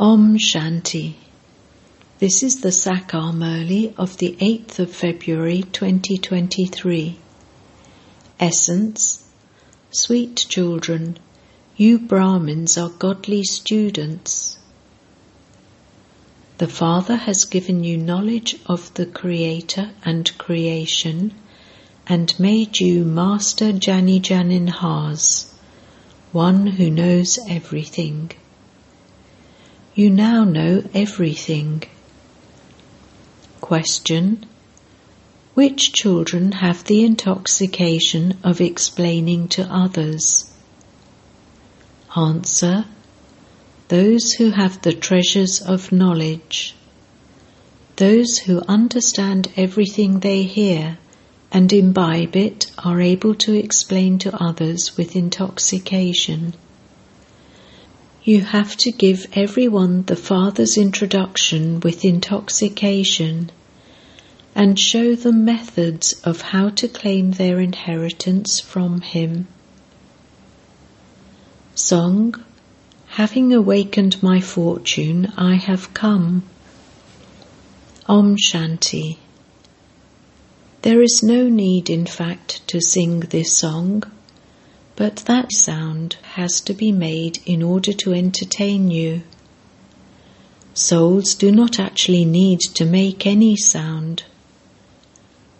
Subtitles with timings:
[0.00, 1.14] Om Shanti.
[2.20, 7.18] This is the Sakar Murli of the 8th of February 2023.
[8.38, 9.24] Essence
[9.90, 11.18] Sweet children,
[11.76, 14.58] you Brahmins are godly students.
[16.58, 21.34] The Father has given you knowledge of the Creator and creation
[22.06, 25.52] and made you Master Jani Janin Has,
[26.30, 28.30] one who knows everything.
[29.98, 31.82] You now know everything.
[33.60, 34.46] Question
[35.54, 40.52] Which children have the intoxication of explaining to others?
[42.16, 42.84] Answer
[43.88, 46.76] Those who have the treasures of knowledge.
[47.96, 50.98] Those who understand everything they hear
[51.50, 56.54] and imbibe it are able to explain to others with intoxication.
[58.28, 63.50] You have to give everyone the Father's introduction with intoxication
[64.54, 69.48] and show them methods of how to claim their inheritance from Him.
[71.74, 72.34] Song
[73.06, 76.42] Having awakened my fortune, I have come.
[78.06, 79.16] Om Shanti.
[80.82, 84.02] There is no need, in fact, to sing this song
[84.98, 89.22] but that sound has to be made in order to entertain you.
[90.74, 94.24] Souls do not actually need to make any sound.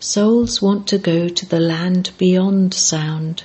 [0.00, 3.44] Souls want to go to the land beyond sound.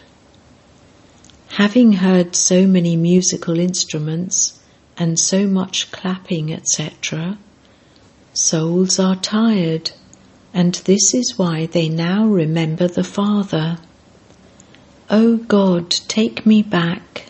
[1.58, 4.60] Having heard so many musical instruments
[4.98, 7.38] and so much clapping, etc.,
[8.34, 9.92] souls are tired,
[10.56, 13.78] and this is why they now remember the Father.
[15.16, 17.26] O God, take me back.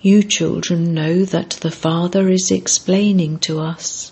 [0.00, 4.10] You children know that the Father is explaining to us.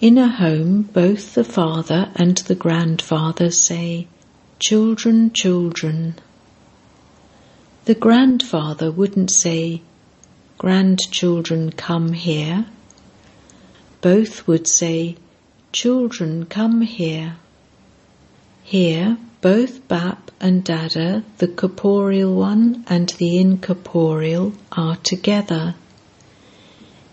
[0.00, 4.08] In a home, both the father and the grandfather say,
[4.58, 6.16] Children, children.
[7.84, 9.82] The grandfather wouldn't say,
[10.58, 12.66] Grandchildren, come here.
[14.00, 15.14] Both would say,
[15.70, 17.36] Children, come here.
[18.64, 25.74] Here, both Bap and Dada, the corporeal one and the incorporeal, are together.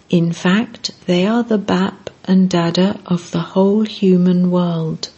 [0.10, 5.10] In fact, they are the Bap and Dada of the whole human world.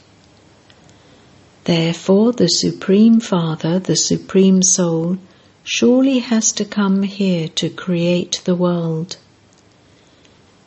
[1.65, 5.17] Therefore, the Supreme Father, the Supreme Soul,
[5.63, 9.17] surely has to come here to create the world.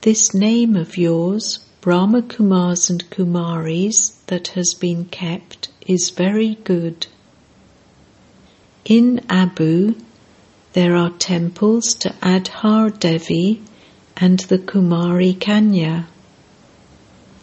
[0.03, 7.07] This name of yours, Brahma Kumars and Kumaris, that has been kept is very good.
[8.87, 9.95] In Abu,
[10.73, 13.61] there are temples to Adhar Devi
[14.17, 16.07] and the Kumari Kanya.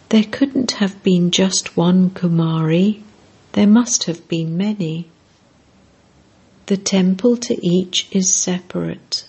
[0.08, 3.00] There couldn't have been just one Kumari,
[3.52, 5.06] there must have been many.
[6.66, 9.24] The temple to each is separate.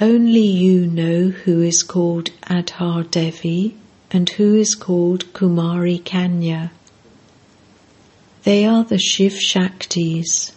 [0.00, 3.74] Only you know who is called Adhar Devi
[4.12, 6.70] and who is called Kumari Kanya.
[8.44, 10.52] They are the Shiv Shaktis.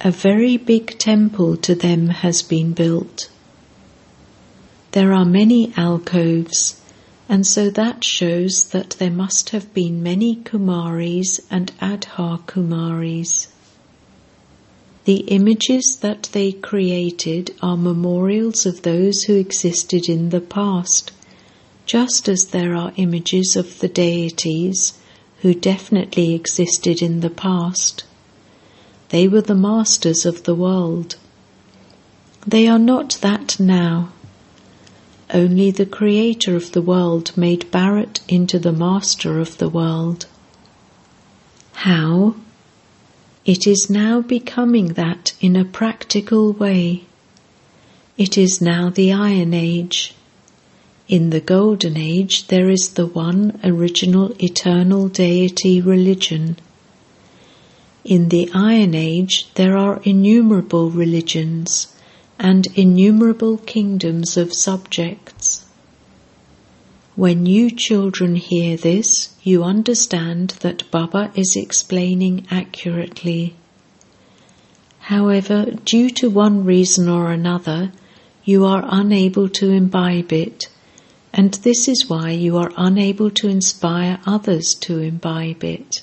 [0.00, 3.30] A very big temple to them has been built.
[4.92, 6.80] There are many alcoves,
[7.28, 13.48] and so that shows that there must have been many Kumaris and Adhar Kumaris.
[15.04, 21.12] The images that they created are memorials of those who existed in the past,
[21.84, 24.94] just as there are images of the deities
[25.42, 28.04] who definitely existed in the past.
[29.10, 31.16] They were the masters of the world.
[32.46, 34.10] They are not that now.
[35.32, 40.24] Only the creator of the world made Bharat into the master of the world.
[41.72, 42.36] How?
[43.44, 47.04] It is now becoming that in a practical way.
[48.16, 50.14] It is now the Iron Age.
[51.08, 56.56] In the Golden Age, there is the one original eternal deity religion.
[58.02, 61.88] In the Iron Age, there are innumerable religions
[62.38, 65.63] and innumerable kingdoms of subjects.
[67.16, 73.54] When you children hear this, you understand that Baba is explaining accurately.
[74.98, 77.92] However, due to one reason or another,
[78.44, 80.68] you are unable to imbibe it
[81.36, 86.00] and this is why you are unable to inspire others to imbibe it.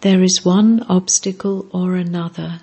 [0.00, 2.60] There is one obstacle or another.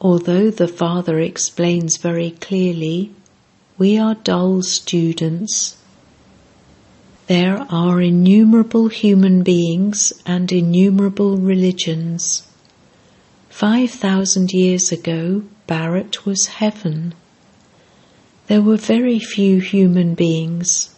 [0.00, 3.10] although the Father explains very clearly,
[3.76, 5.76] we are dull students.
[7.26, 12.46] There are innumerable human beings and innumerable religions.
[13.48, 17.14] Five thousand years ago, Bharat was heaven.
[18.46, 20.94] There were very few human beings.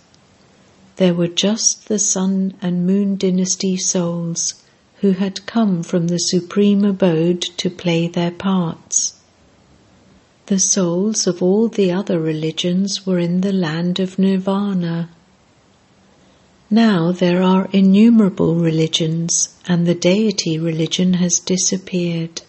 [0.97, 4.63] There were just the Sun and Moon dynasty souls
[5.01, 9.15] who had come from the supreme abode to play their parts.
[10.47, 15.11] The souls of all the other religions were in the land of Nirvana.
[16.71, 22.43] Now there are innumerable religions, and the deity religion has disappeared.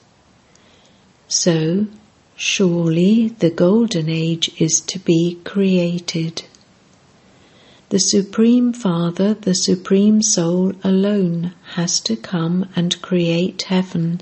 [1.27, 1.87] So,
[2.35, 6.43] surely the Golden Age is to be created.
[7.89, 14.21] The Supreme Father, the Supreme Soul alone has to come and create heaven.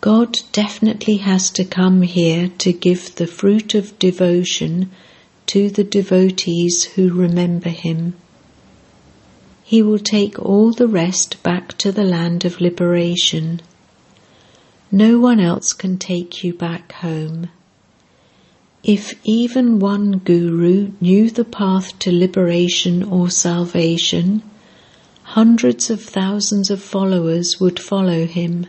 [0.00, 4.90] God definitely has to come here to give the fruit of devotion
[5.46, 8.14] to the devotees who remember Him.
[9.64, 13.60] He will take all the rest back to the land of liberation.
[14.92, 17.48] No one else can take you back home.
[18.84, 24.42] If even one guru knew the path to liberation or salvation,
[25.24, 28.66] hundreds of thousands of followers would follow him.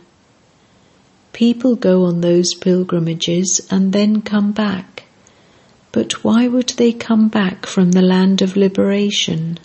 [1.32, 5.04] People go on those pilgrimages and then come back.
[5.92, 9.58] But why would they come back from the land of liberation?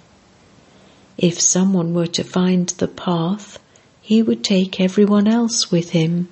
[1.18, 3.60] If someone were to find the path,
[4.02, 6.30] he would take everyone else with him.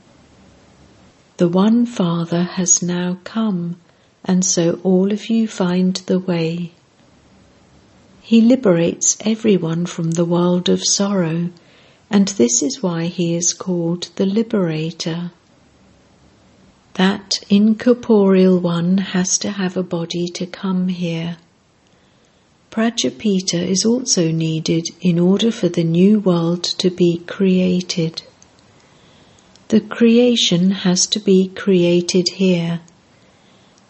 [1.38, 3.77] The one Father has now come
[4.25, 6.71] and so all of you find the way.
[8.21, 11.50] He liberates everyone from the world of sorrow,
[12.13, 15.31] and this is why he is called the Liberator.
[16.94, 21.36] That incorporeal one has to have a body to come here.
[22.71, 28.21] Prajapita is also needed in order for the new world to be created.
[29.68, 32.80] The creation has to be created here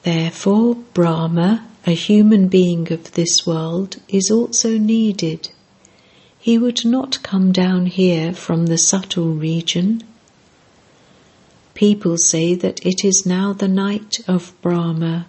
[0.03, 5.49] Therefore, Brahma, a human being of this world, is also needed.
[6.43, 10.03] He would not come down here from the subtle region.
[11.73, 15.27] People say that it is now the night of Brahma,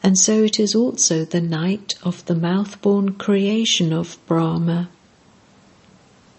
[0.00, 4.88] and so it is also the night of the mouth-born creation of Brahma.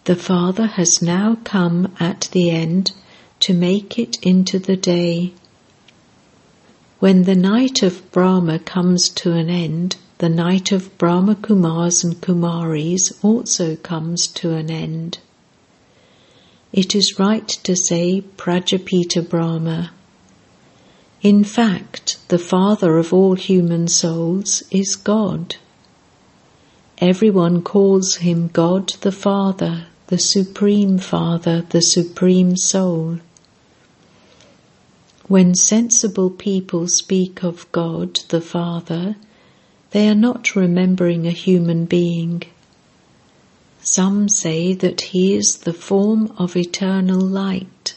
[0.05, 2.93] The Father has now come at the end
[3.41, 5.33] to make it into the day.
[6.99, 12.19] When the night of Brahma comes to an end, the night of Brahma Kumars and
[12.19, 15.17] Kumaris also comes to an end.
[16.73, 19.91] It is right to say Prajapita Brahma.
[21.21, 25.55] In fact, the father of all human souls is God.
[26.97, 33.19] Everyone calls him God the Father, the Supreme Father, the Supreme Soul.
[35.29, 39.15] When sensible people speak of God the Father,
[39.91, 42.43] they are not remembering a human being.
[43.81, 47.95] Some say that he is the form of eternal light,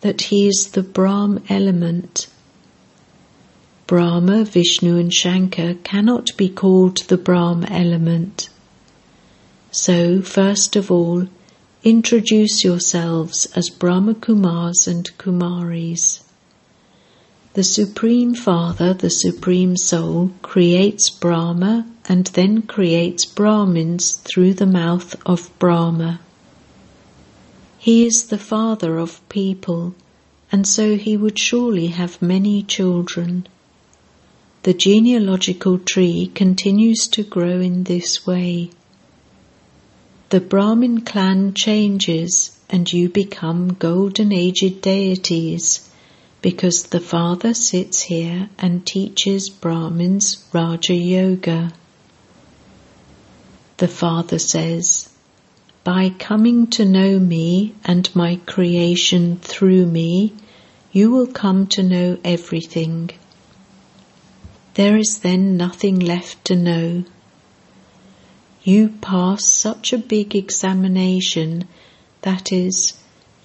[0.00, 2.26] that he is the Brahm element.
[3.86, 8.48] Brahma, Vishnu, and Shankar cannot be called the Brahm element.
[9.70, 11.28] So, first of all,
[11.82, 16.23] introduce yourselves as Brahma Kumars and Kumaris.
[17.54, 25.14] The Supreme Father, the Supreme Soul, creates Brahma and then creates Brahmins through the mouth
[25.24, 26.18] of Brahma.
[27.78, 29.94] He is the father of people,
[30.50, 33.46] and so he would surely have many children.
[34.64, 38.70] The genealogical tree continues to grow in this way.
[40.30, 45.88] The Brahmin clan changes and you become golden aged deities
[46.44, 51.72] because the Father sits here and teaches Brahmins Raja Yoga.
[53.78, 55.08] The Father says,
[55.84, 60.34] By coming to know me and my creation through me,
[60.92, 63.08] you will come to know everything.
[64.74, 67.04] There is then nothing left to know.
[68.62, 71.66] You pass such a big examination,
[72.20, 72.92] that is,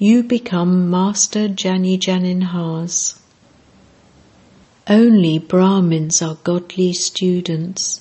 [0.02, 3.20] you become Master Jani Janinhas.
[4.88, 8.00] Only Brahmins are godly students.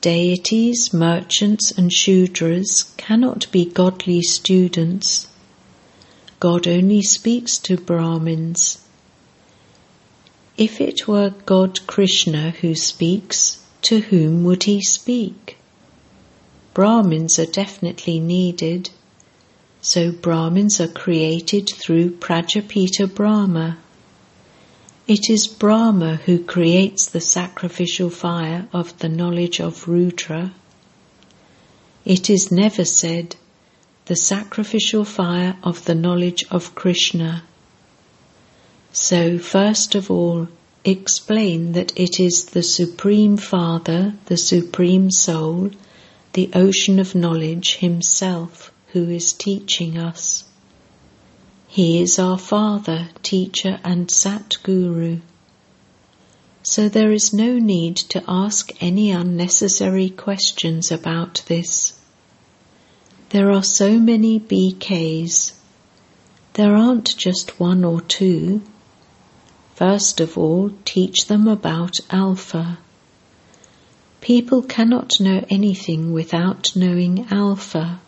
[0.00, 5.28] Deities, merchants, and Shudras cannot be godly students.
[6.40, 8.78] God only speaks to Brahmins.
[10.56, 15.58] If it were God Krishna who speaks, to whom would he speak?
[16.72, 18.88] Brahmins are definitely needed,
[19.88, 23.78] so Brahmins are created through Prajapita Brahma.
[25.06, 30.52] It is Brahma who creates the sacrificial fire of the knowledge of Rudra.
[32.04, 33.36] It is never said,
[34.04, 37.44] the sacrificial fire of the knowledge of Krishna.
[38.92, 40.48] So, first of all,
[40.84, 45.70] explain that it is the Supreme Father, the Supreme Soul,
[46.34, 50.44] the ocean of knowledge Himself who is teaching us.
[51.66, 55.20] He is our Father, Teacher, and Satguru.
[56.62, 61.92] So there is no need to ask any unnecessary questions about this.
[63.28, 65.52] There are so many BKs.
[66.54, 68.62] There aren't just one or two.
[69.74, 72.78] First of all, teach them about Alpha.
[74.22, 78.00] People cannot know anything without knowing Alpha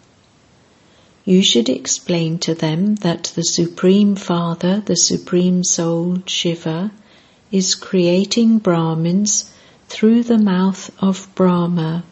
[1.25, 6.91] you should explain to them that the Supreme Father, the Supreme Soul, Shiva,
[7.53, 9.53] is creating Brahmins
[9.89, 12.05] through the mouth of Brahma.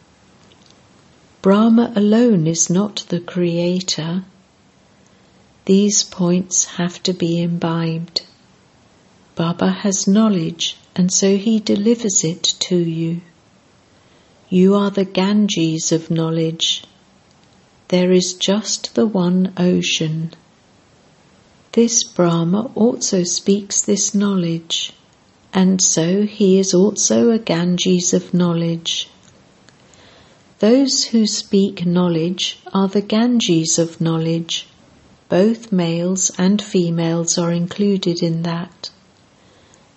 [1.41, 4.25] Brahma alone is not the creator.
[5.65, 8.21] These points have to be imbibed.
[9.35, 13.21] Baba has knowledge and so he delivers it to you.
[14.49, 16.83] You are the Ganges of knowledge
[17.89, 20.31] there is just the one ocean.
[21.71, 24.93] This Brahma also speaks this knowledge,
[25.53, 29.09] and so he is also a Ganges of knowledge.
[30.59, 34.67] Those who speak knowledge are the Ganges of knowledge.
[35.27, 38.89] Both males and females are included in that.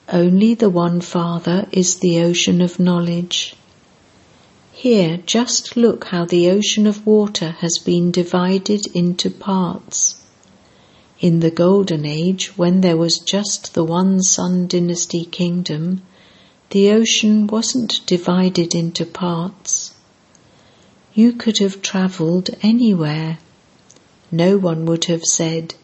[0.08, 3.54] Only the one Father is the ocean of knowledge.
[4.82, 10.16] Here, just look how the ocean of water has been divided into parts.
[11.20, 16.02] In the Golden Age, when there was just the one Sun Dynasty kingdom,
[16.70, 19.92] the ocean wasn't divided into parts.
[21.14, 23.38] You could have travelled anywhere.
[24.32, 25.76] No one would have said,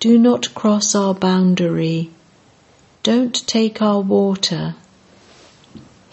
[0.00, 2.10] Do not cross our boundary.
[3.02, 4.74] Don't take our water.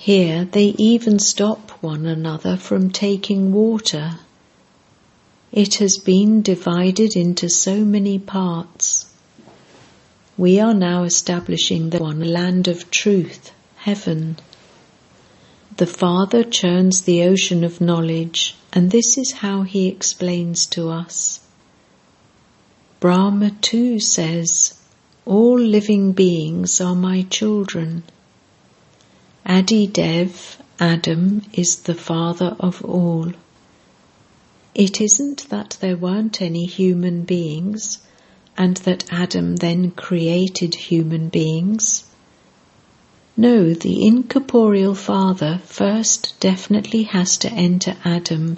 [0.05, 4.19] Here they even stop one another from taking water.
[5.51, 9.07] It has been divided into so many parts.
[10.37, 14.37] We are now establishing the one land of truth, heaven.
[15.77, 21.39] The Father churns the ocean of knowledge, and this is how he explains to us.
[22.99, 24.75] Brahma too says,
[25.25, 28.03] All living beings are my children.
[29.47, 33.31] Adi Dev, Adam, is the father of all.
[34.73, 37.99] It isn't that there weren't any human beings
[38.57, 42.05] and that Adam then created human beings.
[43.37, 48.57] No, the incorporeal father first definitely has to enter Adam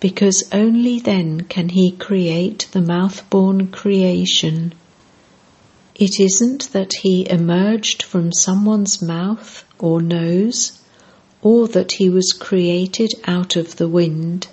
[0.00, 4.72] because only then can he create the mouth-born creation.
[5.98, 10.78] It isn't that he emerged from someone's mouth or nose,
[11.42, 14.46] or that he was created out of the wind.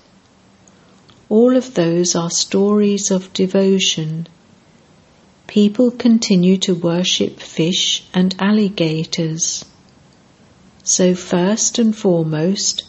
[1.29, 4.25] All of those are stories of devotion.
[5.45, 9.65] People continue to worship fish and alligators.
[10.83, 12.85] So, first and foremost,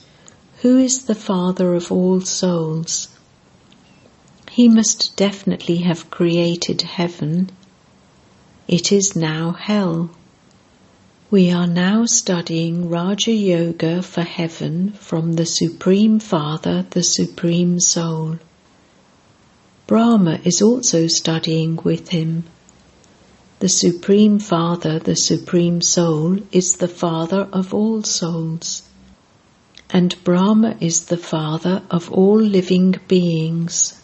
[0.63, 3.09] who is the Father of all souls?
[4.51, 7.51] He must definitely have created heaven
[8.69, 10.11] it is now hell.
[11.31, 18.39] We are now studying Raja Yoga for heaven from the Supreme Father, the Supreme Soul.
[19.87, 22.45] Brahma is also studying with him.
[23.61, 28.83] The Supreme Father, the Supreme Soul, is the Father of all souls.
[29.91, 34.01] And Brahma is the Father of all living beings.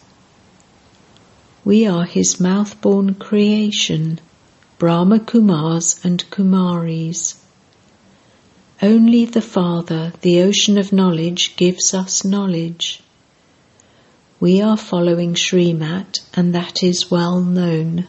[1.65, 4.19] We are his mouth-born creation
[4.77, 7.35] Brahma Kumars and Kumaris.
[8.81, 13.01] Only the Father, the ocean of knowledge, gives us knowledge.
[14.39, 18.07] We are following Srimat, and that is well known.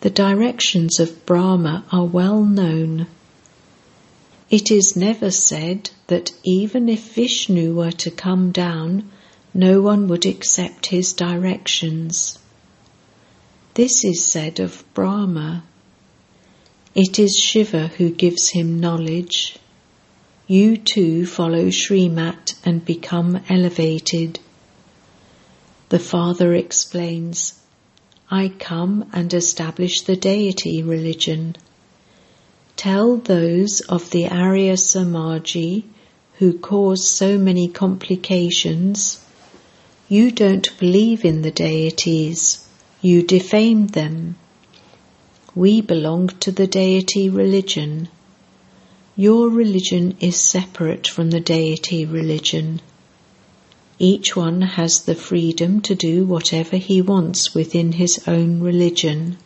[0.00, 3.06] The directions of Brahma are well known.
[4.50, 9.10] It is never said that even if Vishnu were to come down,
[9.52, 12.38] no one would accept his directions.
[13.74, 15.64] This is said of Brahma.
[16.94, 19.56] It is Shiva who gives him knowledge.
[20.46, 24.38] You too follow Srimat and become elevated.
[25.88, 27.54] The Father explains,
[28.30, 31.56] I come and establish the deity religion.
[32.76, 35.82] Tell those of the Arya Samaji
[36.34, 39.18] who cause so many complications,
[40.08, 42.63] you don't believe in the deities
[43.04, 44.34] you defamed them.
[45.54, 48.08] We belong to the deity religion.
[49.14, 52.80] Your religion is separate from the deity religion.
[53.98, 59.36] Each one has the freedom to do whatever he wants within his own religion.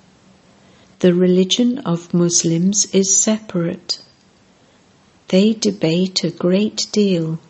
[1.01, 4.01] The religion of Muslims is separate.
[5.29, 7.41] They debate a great deal.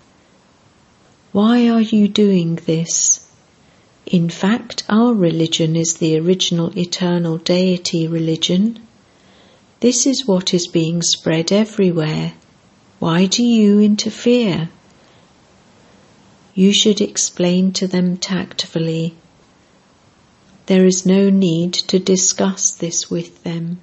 [1.33, 3.28] Why are you doing this?
[4.11, 8.79] In fact, our religion is the original eternal deity religion.
[9.81, 12.33] This is what is being spread everywhere.
[13.01, 14.71] Why do you interfere?
[16.55, 19.15] You should explain to them tactfully.
[20.65, 23.79] There is no need to discuss this with them.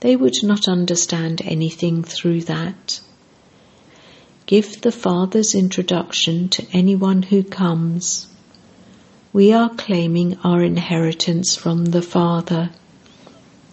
[0.00, 3.00] They would not understand anything through that.
[4.46, 8.28] Give the Father's introduction to anyone who comes
[9.34, 12.68] we are claiming our inheritance from the Father.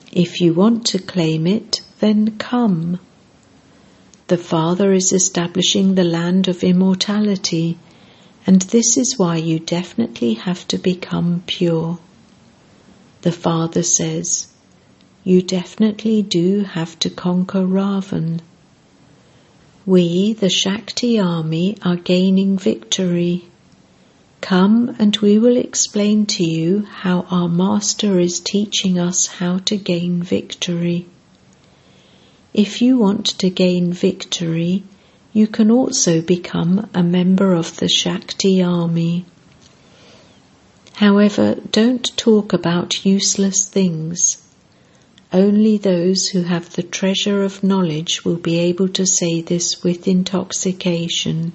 [0.09, 2.97] If you want to claim it, then come.
[4.27, 7.77] The Father is establishing the land of immortality,
[8.47, 11.99] and this is why you definitely have to become pure.
[13.23, 14.47] The Father says,
[15.25, 18.39] You definitely do have to conquer Ravan.
[19.85, 23.48] We, the Shakti army, are gaining victory.
[24.41, 29.77] Come and we will explain to you how our Master is teaching us how to
[29.77, 31.05] gain victory.
[32.53, 34.83] If you want to gain victory,
[35.33, 39.25] you can also become a member of the Shakti army.
[40.93, 44.41] However, don't talk about useless things.
[45.31, 50.07] Only those who have the treasure of knowledge will be able to say this with
[50.07, 51.53] intoxication.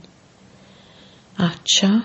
[1.38, 2.04] Acha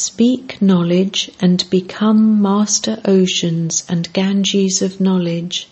[0.00, 5.66] Speak knowledge and become master oceans and Ganges of knowledge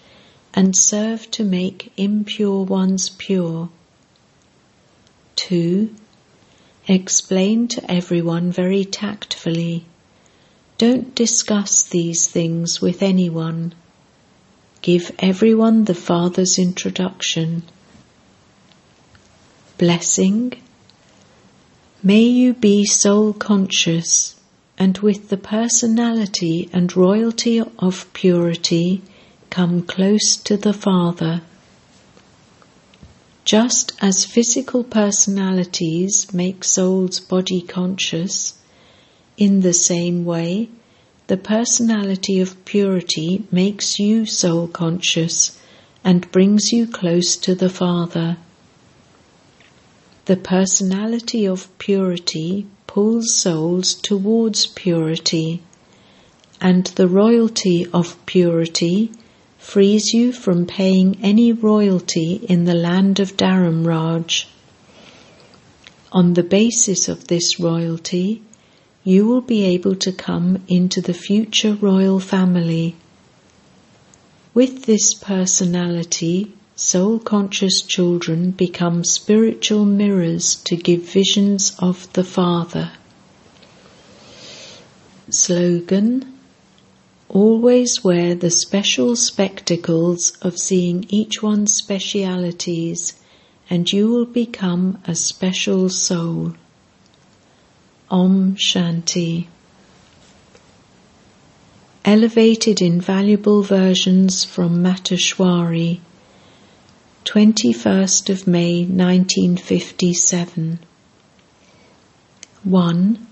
[0.52, 3.68] and serve to make impure ones pure.
[5.36, 5.94] 2.
[6.88, 9.84] Explain to everyone very tactfully.
[10.76, 13.74] Don't discuss these things with anyone.
[14.82, 17.62] Give everyone the Father's introduction.
[19.78, 20.54] Blessing
[22.06, 24.36] May you be soul conscious
[24.78, 29.02] and with the personality and royalty of purity
[29.50, 31.42] come close to the Father.
[33.44, 38.54] Just as physical personalities make souls body conscious,
[39.36, 40.68] in the same way,
[41.26, 45.58] the personality of purity makes you soul conscious
[46.04, 48.36] and brings you close to the Father.
[50.26, 55.62] The personality of purity pulls souls towards purity,
[56.60, 59.12] and the royalty of purity
[59.56, 64.46] frees you from paying any royalty in the land of Dharamraj.
[66.10, 68.42] On the basis of this royalty,
[69.04, 72.96] you will be able to come into the future royal family.
[74.54, 82.92] With this personality, soul conscious children become spiritual mirrors to give visions of the Father.
[85.30, 86.34] Slogan
[87.30, 93.14] Always wear the special spectacles of seeing each one's specialities,
[93.70, 96.54] and you will become a special soul.
[98.10, 99.46] Om Shanti.
[102.04, 106.00] Elevated invaluable versions from Mateshwari
[107.26, 110.78] 21st of May 1957.
[112.62, 113.26] 1.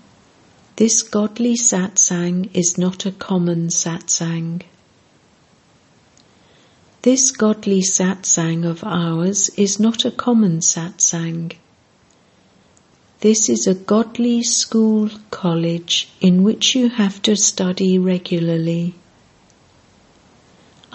[0.75, 4.63] This godly satsang is not a common satsang.
[7.03, 11.55] This godly satsang of ours is not a common satsang.
[13.21, 18.93] This is a godly school college in which you have to study regularly.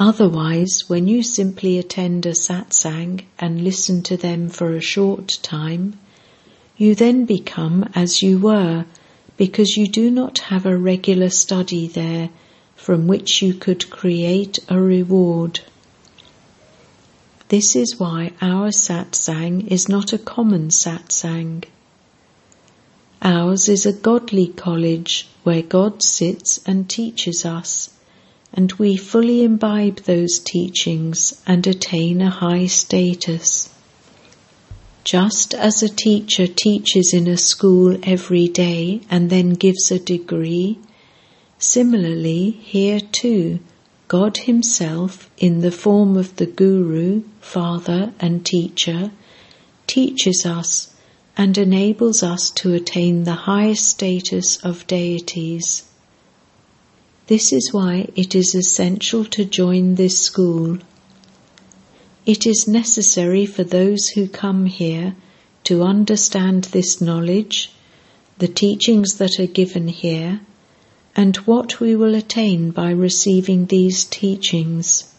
[0.00, 5.92] Otherwise, when you simply attend a satsang and listen to them for a short time,
[6.78, 8.86] you then become as you were
[9.36, 12.30] because you do not have a regular study there
[12.74, 15.60] from which you could create a reward.
[17.48, 21.64] This is why our satsang is not a common satsang.
[23.20, 27.90] Ours is a godly college where God sits and teaches us,
[28.52, 33.68] and we fully imbibe those teachings and attain a high status.
[35.04, 40.78] Just as a teacher teaches in a school every day and then gives a degree,
[41.58, 43.60] similarly here too,
[44.08, 49.12] God Himself, in the form of the Guru, Father and Teacher,
[49.86, 50.92] teaches us
[51.36, 55.84] and enables us to attain the highest status of deities.
[57.30, 60.78] This is why it is essential to join this school
[62.26, 65.16] it is necessary for those who come here
[65.64, 67.72] to understand this knowledge,
[68.38, 70.40] the teachings that are given here,
[71.16, 75.12] and what we will attain by receiving these teachings.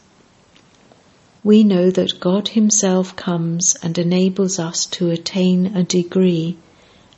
[1.43, 6.57] We know that God Himself comes and enables us to attain a degree,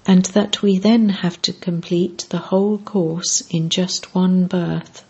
[0.06, 5.04] and that we then have to complete the whole course in just one birth.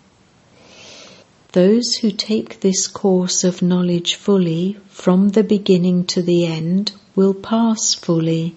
[1.54, 7.34] Those who take this course of knowledge fully from the beginning to the end will
[7.34, 8.56] pass fully.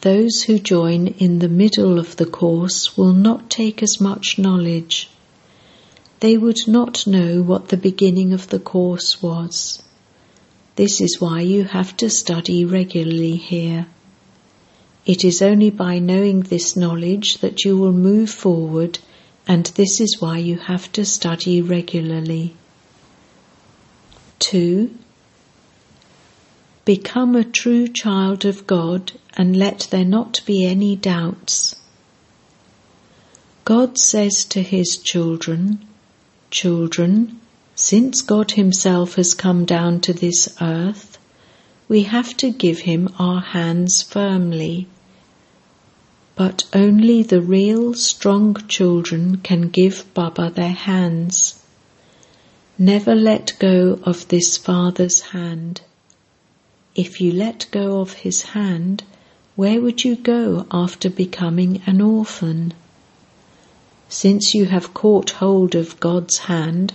[0.00, 5.10] Those who join in the middle of the course will not take as much knowledge.
[6.20, 9.82] They would not know what the beginning of the course was.
[10.76, 13.86] This is why you have to study regularly here.
[15.04, 18.98] It is only by knowing this knowledge that you will move forward
[19.46, 22.54] and this is why you have to study regularly.
[24.38, 24.90] 2.
[26.84, 31.76] Become a true child of God and let there not be any doubts.
[33.64, 35.84] God says to his children,
[36.50, 37.40] Children,
[37.74, 41.11] since God Himself has come down to this earth,
[41.92, 44.86] we have to give Him our hands firmly
[46.34, 51.62] but only the real strong children can give Baba their hands.
[52.78, 55.82] Never let go of this father's hand.
[56.94, 59.04] If you let go of his hand,
[59.56, 62.72] where would you go after becoming an orphan?
[64.08, 66.94] Since you have caught hold of God's hand,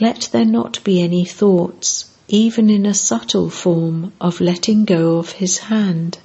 [0.00, 5.32] let there not be any thoughts, even in a subtle form, of letting go of
[5.32, 6.18] his hand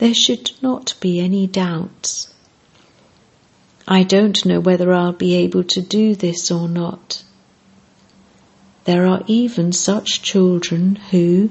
[0.00, 2.32] there should not be any doubts.
[3.86, 7.22] I don't know whether I'll be able to do this or not.
[8.84, 11.50] There are even such children who,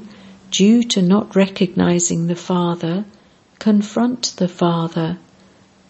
[0.50, 3.06] due to not recognizing the Father,
[3.60, 5.20] confront the Father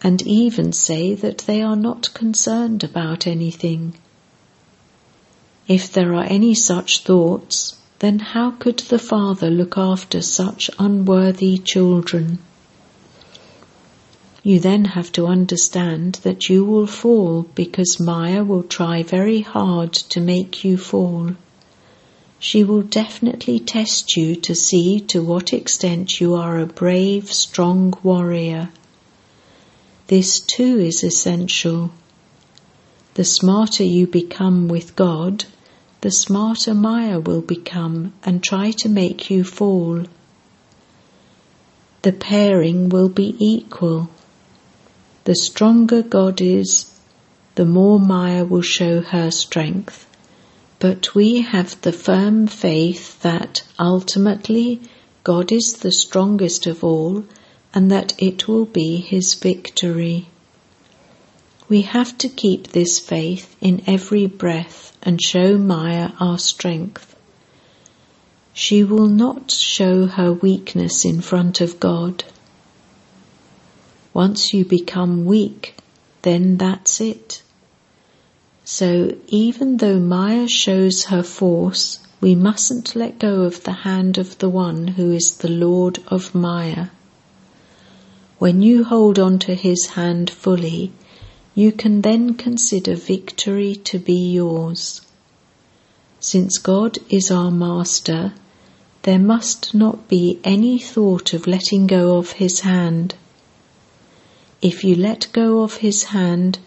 [0.04, 3.96] and even say that they are not concerned about anything.
[5.70, 11.60] If there are any such thoughts, then how could the Father look after such unworthy
[11.60, 12.40] children?
[14.42, 19.94] You then have to understand that you will fall because Maya will try very hard
[19.94, 21.34] to make you fall.
[22.40, 27.94] She will definitely test you to see to what extent you are a brave, strong
[28.02, 28.70] warrior.
[30.08, 31.92] This too is essential.
[33.14, 35.46] The smarter you become with God,
[36.02, 40.06] the smarter Maya will become and try to make you fall.
[42.04, 44.10] The pairing will be equal.
[45.26, 46.86] The stronger God is,
[47.56, 50.08] the more Maya will show her strength.
[50.80, 54.80] But we have the firm faith that ultimately
[55.26, 57.26] God is the strongest of all
[57.74, 60.30] and that it will be his victory.
[61.70, 67.16] We have to keep this faith in every breath and show Maya our strength.
[68.54, 72.24] She will not show her weakness in front of God.
[74.16, 75.76] Once you become weak,
[76.24, 77.44] then that's it.
[78.66, 84.40] So even though Maya shows her force, we mustn't let go of the hand of
[84.40, 86.88] the one who is the Lord of Maya.
[88.40, 90.92] When you hold on to His hand fully,
[91.60, 95.02] you can then consider victory to be yours.
[96.17, 98.34] Since God is our Master,
[99.02, 103.13] there must not be any thought of letting go of His hand.
[104.62, 106.60] If you let go of His hand,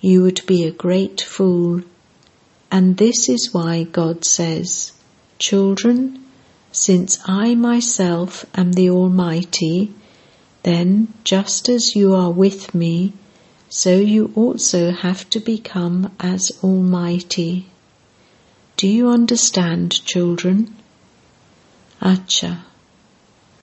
[0.00, 1.82] you would be a great fool.
[2.70, 4.92] And this is why God says,
[5.40, 6.24] Children,
[6.70, 9.92] since I myself am the Almighty,
[10.62, 13.12] then just as you are with me,
[13.68, 17.66] so you also have to become as Almighty.
[18.76, 20.74] Do you understand, children?
[22.00, 22.58] Acha.